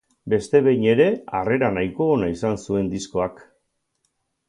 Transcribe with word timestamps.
Beste 0.31 0.61
behin 0.67 0.87
ere, 0.93 1.05
harrera 1.41 1.71
nahiko 1.77 2.09
ona 2.17 2.33
izan 2.39 2.61
zuen 2.65 2.93
diskoak. 2.97 3.43